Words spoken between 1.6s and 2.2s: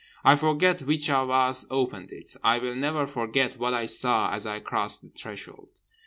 opened